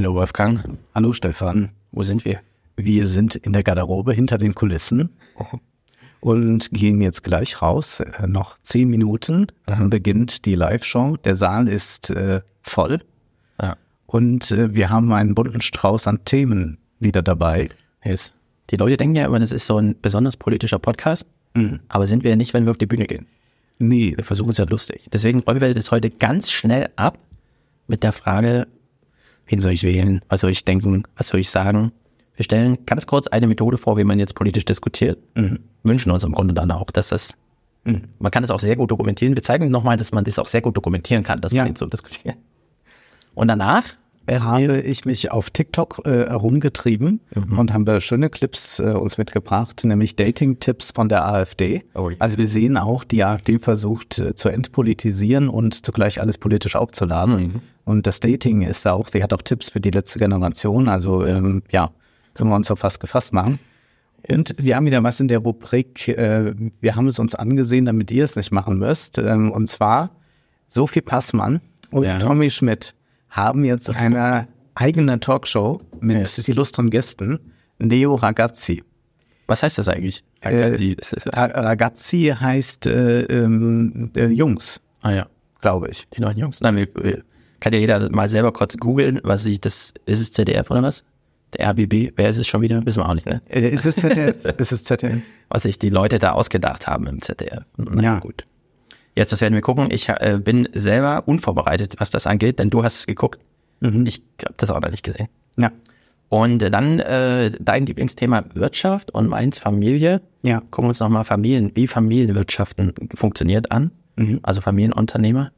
[0.00, 0.78] Hallo Wolfgang.
[0.94, 1.72] Hallo Stefan.
[1.92, 2.40] Wo sind wir?
[2.74, 5.10] Wir sind in der Garderobe hinter den Kulissen
[6.20, 8.00] und gehen jetzt gleich raus.
[8.00, 11.18] Äh, noch zehn Minuten, dann beginnt die Live-Show.
[11.18, 13.02] Der Saal ist äh, voll
[13.60, 13.76] Ja.
[14.06, 17.68] und äh, wir haben einen bunten Strauß an Themen wieder dabei.
[18.02, 18.32] Yes.
[18.70, 21.26] Die Leute denken ja immer, das ist so ein besonders politischer Podcast.
[21.88, 23.26] Aber sind wir ja nicht, wenn wir auf die Bühne gehen.
[23.78, 25.10] Nee, Wir versuchen es ja lustig.
[25.12, 27.18] Deswegen räumen wir das heute ganz schnell ab
[27.86, 28.66] mit der Frage,
[29.50, 30.20] wen soll ich wählen?
[30.28, 31.02] Was soll ich denken?
[31.16, 31.92] Was soll ich sagen?
[32.36, 35.18] Wir stellen ganz kurz eine Methode vor, wie man jetzt politisch diskutiert.
[35.82, 37.36] Wünschen uns im Grunde dann auch, dass das,
[37.84, 39.34] man kann das auch sehr gut dokumentieren.
[39.34, 41.62] Wir zeigen nochmal, dass man das auch sehr gut dokumentieren kann, dass Ja.
[41.62, 42.36] man jetzt so diskutiert.
[43.34, 43.84] Und danach
[44.28, 47.20] habe ich mich auf TikTok äh, herumgetrieben
[47.56, 51.82] und haben wir schöne Clips äh, uns mitgebracht, nämlich Dating-Tipps von der AfD.
[51.94, 52.16] Oh ja.
[52.20, 57.60] Also wir sehen auch, die AfD versucht äh, zu entpolitisieren und zugleich alles politisch aufzuladen.
[57.84, 60.88] Und das Dating ist da auch, sie hat auch Tipps für die letzte Generation.
[60.88, 61.90] Also ähm, ja,
[62.34, 63.58] können wir uns auf fast gefasst machen.
[64.28, 68.10] Und wir haben wieder was in der Rubrik, äh, wir haben es uns angesehen, damit
[68.10, 69.18] ihr es nicht machen müsst.
[69.18, 70.10] Ähm, und zwar
[70.68, 72.18] Sophie Passmann und Ja.
[72.18, 72.94] Tommy Schmidt
[73.30, 77.38] haben jetzt eine eigene Talkshow mit illustren Gästen,
[77.78, 78.82] Neo Ragazzi.
[79.46, 80.22] was heißt das eigentlich?
[80.42, 85.26] Äh, Die- das ist- Ra- Ragazzi heißt äh, äh, Jungs, ah ja.
[85.60, 86.06] glaube ich.
[86.16, 86.60] Die neuen Jungs.
[86.60, 87.22] Nein, wir, wir,
[87.58, 91.04] kann ja jeder mal selber kurz googeln, was ich das, ist es ZDF oder was?
[91.58, 92.86] Der RBB, wer ist es schon wieder?
[92.86, 93.42] Wissen wir auch nicht, ne?
[93.48, 94.36] Äh, ist es ZDF?
[94.58, 95.20] ist es ZDF?
[95.48, 97.64] Was sich die Leute da ausgedacht haben im ZDF.
[97.76, 98.18] Na Ja.
[98.20, 98.46] gut.
[99.20, 99.88] Jetzt, das werden wir gucken.
[99.90, 103.38] Ich äh, bin selber unvorbereitet, was das angeht, denn du hast es geguckt.
[103.82, 105.28] Ich habe das auch noch nicht gesehen.
[105.58, 105.72] Ja.
[106.30, 110.22] Und dann äh, dein Lieblingsthema Wirtschaft und meins Familie.
[110.42, 110.60] Ja.
[110.70, 113.90] Gucken wir uns nochmal Familien, wie Familienwirtschaften funktioniert an.
[114.42, 115.52] Also Familienunternehmer.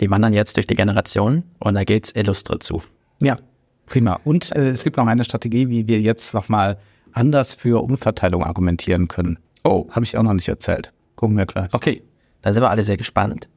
[0.00, 2.80] Die wandern jetzt durch die Generationen und da geht's illustre zu.
[3.18, 3.38] Ja,
[3.86, 4.20] prima.
[4.22, 6.78] Und äh, es gibt noch eine Strategie, wie wir jetzt nochmal
[7.10, 9.40] anders für Umverteilung argumentieren können.
[9.64, 10.92] Oh, habe ich auch noch nicht erzählt.
[11.16, 11.74] Gucken wir gleich.
[11.74, 12.04] Okay,
[12.42, 13.48] da sind wir alle sehr gespannt.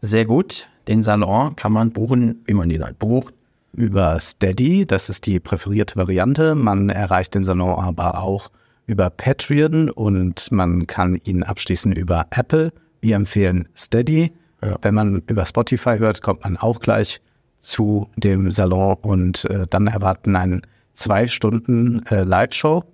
[0.00, 0.68] Sehr gut.
[0.88, 3.34] Den Salon kann man buchen, wie man ihn halt bucht.
[3.72, 6.54] Über Steady, das ist die präferierte Variante.
[6.54, 8.50] Man erreicht den Salon aber auch
[8.86, 12.72] über Patreon und man kann ihn abschließen über Apple.
[13.00, 14.32] Wir empfehlen Steady.
[14.62, 14.78] Ja.
[14.80, 17.20] Wenn man über Spotify hört, kommt man auch gleich
[17.58, 20.62] zu dem Salon und äh, dann erwarten einen
[20.94, 22.84] zwei Stunden äh, Live-Show.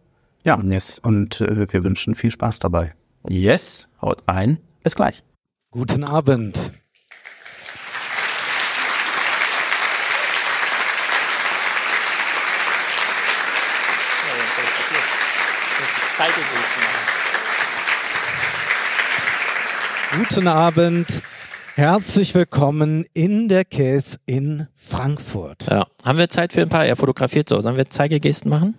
[0.44, 0.98] Ja, Yes.
[0.98, 2.94] und äh, wir wünschen viel Spaß dabei.
[3.28, 4.58] Yes, haut ein.
[4.82, 5.22] Bis gleich.
[5.70, 6.72] Guten Abend.
[20.18, 21.22] Guten Abend.
[21.74, 25.66] Herzlich willkommen in der Käse in Frankfurt.
[25.70, 25.86] Ja.
[26.04, 26.84] Haben wir Zeit für ein paar?
[26.84, 27.60] Er fotografiert so.
[27.60, 28.74] Sollen wir Zeigegesten machen?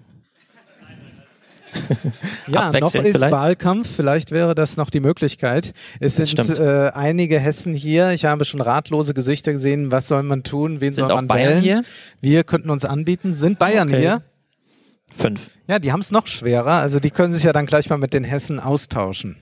[2.47, 3.31] Ja, noch ist vielleicht?
[3.31, 3.89] Wahlkampf.
[3.95, 5.73] Vielleicht wäre das noch die Möglichkeit.
[5.99, 8.11] Es Das sind äh, einige Hessen hier.
[8.11, 9.91] Ich habe schon ratlose Gesichter gesehen.
[9.91, 10.81] Was soll man tun?
[10.81, 11.61] Wen Sind soll auch man Bayern wählen?
[11.61, 11.83] hier?
[12.21, 13.33] Wir könnten uns anbieten.
[13.33, 13.99] Sind Bayern Okay.
[13.99, 14.21] hier?
[15.15, 15.51] Fünf.
[15.67, 16.73] Ja, die haben es noch schwerer.
[16.73, 19.37] Also die können sich ja dann gleich mal mit den Hessen austauschen.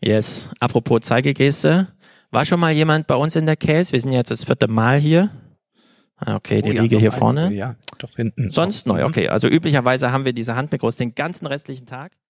[0.00, 0.48] Yes.
[0.60, 1.88] Apropos Zeigegeste.
[2.30, 3.92] War schon mal jemand bei uns in der Case?
[3.92, 5.30] Wir sind jetzt das vierte Mal hier.
[6.18, 7.52] Ah, Okay, die Oh ja, Riege hier vorne.
[7.52, 8.50] Ja, doch hinten.
[8.50, 9.04] Sonst neu.
[9.04, 12.12] Okay, also üblicherweise haben wir diese Handmikros den ganzen restlichen Tag.